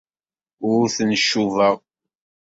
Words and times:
Ur 0.69 0.83
ten-cubaɣ. 0.95 1.75